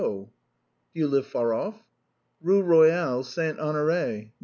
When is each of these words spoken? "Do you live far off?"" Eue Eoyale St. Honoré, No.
"Do 0.01 0.31
you 0.95 1.07
live 1.07 1.27
far 1.27 1.53
off?"" 1.53 1.83
Eue 2.43 2.63
Eoyale 2.63 3.23
St. 3.23 3.59
Honoré, 3.59 4.23
No. 4.23 4.29